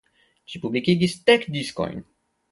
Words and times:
Ĝi 0.53 0.61
publikigis 0.61 1.13
dek 1.31 1.45
diskojn. 1.57 2.01